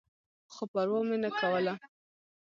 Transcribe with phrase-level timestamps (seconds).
[0.53, 1.73] خو پروا مې نه کوله.